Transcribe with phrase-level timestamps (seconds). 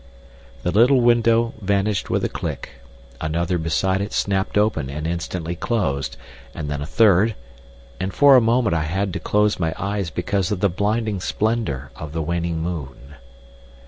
[0.63, 2.71] The little window vanished with a click,
[3.21, 6.17] another beside it snapped open and instantly closed,
[6.55, 7.35] and then a third,
[7.99, 11.91] and for a moment I had to close my eyes because of the blinding splendour
[11.95, 13.13] of the waning moon.